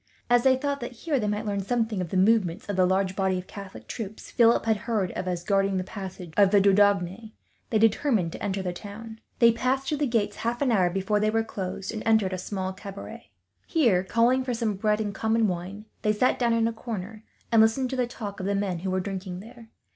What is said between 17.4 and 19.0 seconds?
and listened to the talk of the men who